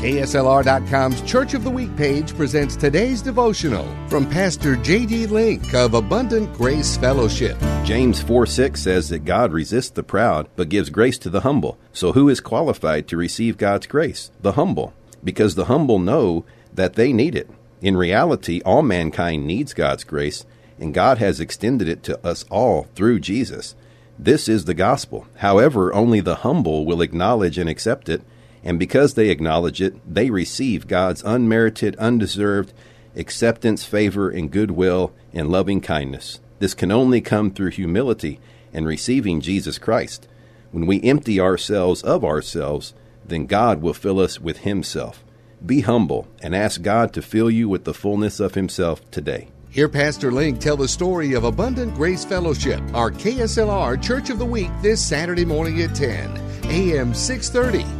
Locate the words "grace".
6.54-6.96, 10.88-11.18, 13.86-14.30, 20.04-20.46, 51.94-52.24